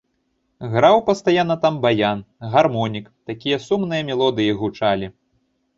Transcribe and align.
Граў 0.75 0.97
пастаянна 1.09 1.57
там 1.65 1.77
баян, 1.85 2.25
гармонік, 2.57 3.05
такія 3.29 3.57
сумныя 3.69 4.01
мелодыі 4.13 4.59
гучалі. 4.65 5.17